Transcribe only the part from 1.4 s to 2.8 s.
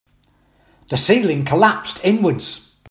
collapsed inwards.